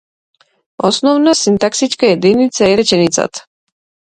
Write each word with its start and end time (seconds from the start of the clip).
Основна 0.77 1.33
синтаксичка 1.35 2.07
единица 2.11 2.65
е 2.69 2.77
реченицата. 2.77 3.45